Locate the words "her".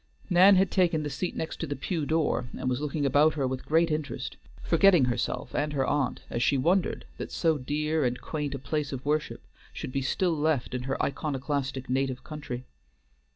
3.35-3.45, 5.73-5.85, 10.89-10.97